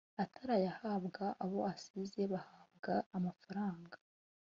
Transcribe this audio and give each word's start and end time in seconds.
atarayahabwa 0.23 1.23
abo 1.43 1.59
asize 1.73 2.21
bahabwa 2.31 2.93
amafaranga 3.17 3.95